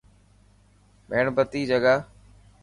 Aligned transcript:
يڻ 1.13 1.25
بتي 1.35 1.61
جگا. 1.71 1.95